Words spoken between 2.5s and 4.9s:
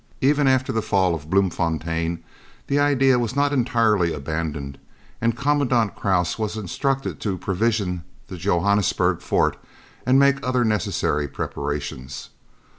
the idea was not entirely abandoned,